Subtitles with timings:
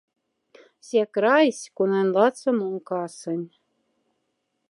[0.87, 3.47] Ся крайсь, конань лаца мон касонь.